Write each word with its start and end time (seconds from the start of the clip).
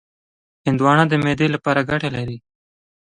هندوانه 0.67 1.03
د 1.07 1.13
معدې 1.23 1.47
لپاره 1.55 1.87
ګټه 1.89 2.09
لري. 2.15 2.37